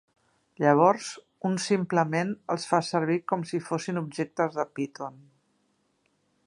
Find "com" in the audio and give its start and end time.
3.33-3.47